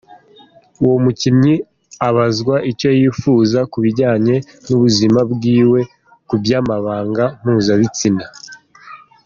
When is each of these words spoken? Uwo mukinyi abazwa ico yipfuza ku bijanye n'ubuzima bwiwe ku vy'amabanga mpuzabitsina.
Uwo 0.83 0.95
mukinyi 1.03 1.53
abazwa 2.07 2.55
ico 2.71 2.89
yipfuza 2.99 3.59
ku 3.71 3.77
bijanye 3.85 4.35
n'ubuzima 4.67 5.19
bwiwe 5.31 5.79
ku 6.27 6.35
vy'amabanga 6.43 7.25
mpuzabitsina. 7.43 8.25